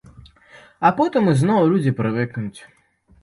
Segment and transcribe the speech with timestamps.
[0.87, 2.59] А потым ізноў людзі прывыкнуць.